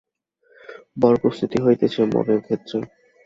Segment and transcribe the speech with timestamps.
[0.97, 2.77] বড় প্রস্তুতি হইতেছে মনের ক্ষেত্রে।